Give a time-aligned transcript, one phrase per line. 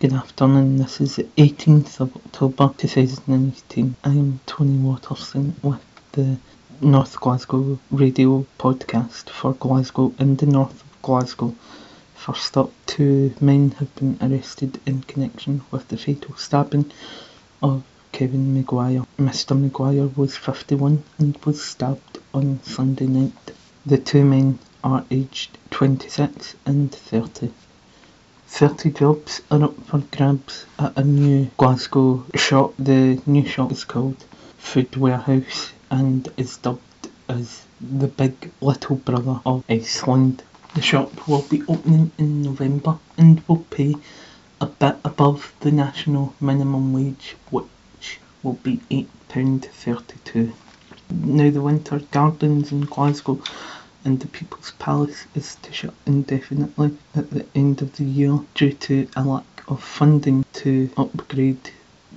[0.00, 3.96] Good afternoon, this is the 18th of October 2018.
[4.02, 6.38] I am Tony Watterson with the
[6.80, 11.54] North Glasgow Radio podcast for Glasgow and the north of Glasgow.
[12.14, 16.90] First up, two men have been arrested in connection with the fatal stabbing
[17.62, 19.04] of Kevin Maguire.
[19.18, 23.52] Mr Maguire was 51 and was stabbed on Sunday night.
[23.84, 27.52] The two men are aged 26 and 30.
[28.52, 32.74] 30 jobs are up for grabs at a new Glasgow shop.
[32.78, 34.22] The new shop is called
[34.58, 40.42] Food Warehouse and is dubbed as the big little brother of Iceland.
[40.74, 43.94] The shop will be opening in November and will pay
[44.60, 50.52] a bit above the national minimum wage, which will be £8.32.
[51.08, 53.40] Now, the Winter Gardens in Glasgow
[54.04, 58.72] and the People's Palace is to shut indefinitely at the end of the year due
[58.72, 61.70] to a lack of funding to upgrade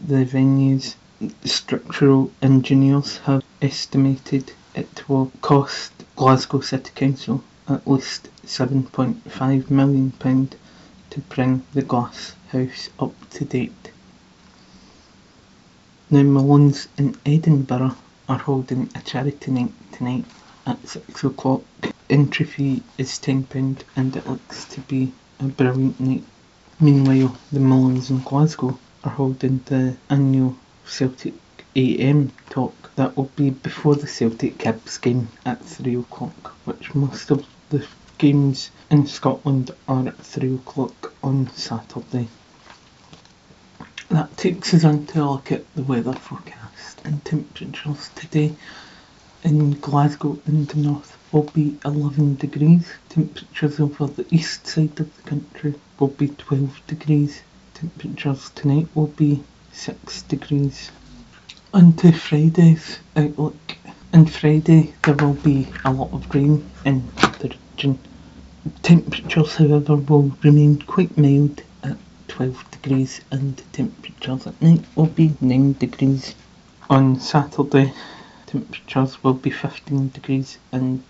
[0.08, 0.96] the venues.
[1.44, 10.14] Structural engineers have estimated it will cost Glasgow City Council at least £7.5 million
[11.10, 13.92] to bring the glass house up to date.
[16.10, 17.96] Now Malone's in Edinburgh
[18.28, 20.26] are holding a charity night tonight
[20.66, 21.64] at 6 o'clock.
[22.10, 26.24] Entry fee is £10 and it looks to be a brilliant night.
[26.80, 30.56] Meanwhile, the Mullins in Glasgow are holding the annual
[30.86, 31.34] Celtic
[31.76, 37.32] AM talk that will be before the Celtic Hibs game at 3 o'clock, which most
[37.32, 37.86] of the
[38.18, 42.28] games in Scotland are at 3 o'clock on Saturday.
[44.10, 48.56] That takes us on to look at the weather forecast and temperatures today
[49.44, 52.88] in Glasgow in the north will be 11 degrees.
[53.10, 57.42] Temperatures over the east side of the country will be 12 degrees.
[57.74, 60.92] Temperatures tonight will be 6 degrees.
[61.74, 63.78] On to Friday's outlook.
[64.14, 67.04] On Friday there will be a lot of rain in
[67.40, 68.00] the region.
[68.82, 71.98] Temperatures however will remain quite mild at
[72.30, 76.36] 12 degrees and temperatures at night will be 9 degrees.
[76.90, 77.92] On Saturday
[78.54, 81.02] temperatures will be 15 degrees and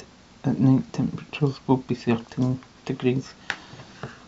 [0.45, 3.33] at night temperatures will be 13 degrees.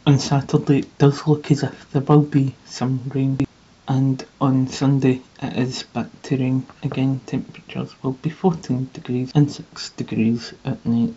[0.06, 3.40] On Saturday it does look as if there will be some rain
[3.88, 9.50] and on Sunday it is back to rain again temperatures will be 14 degrees and
[9.50, 11.16] 6 degrees at night.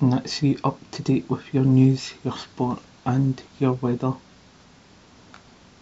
[0.00, 4.14] And that's you up to date with your news, your sport and your weather.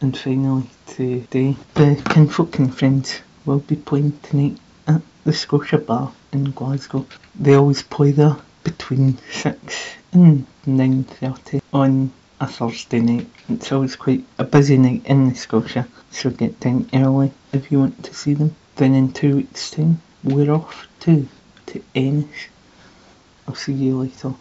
[0.01, 6.13] And finally today, the Kinfolk and Friends will be playing tonight at the Scotia Bar
[6.33, 7.05] in Glasgow.
[7.35, 13.27] They always play there between 6 and 9.30 on a Thursday night.
[13.49, 17.81] It's always quite a busy night in the Scotia, so get down early if you
[17.81, 18.55] want to see them.
[18.77, 21.27] Then in two weeks' time, we're off to,
[21.67, 22.47] to Ennis.
[23.49, 24.35] I'll see you later.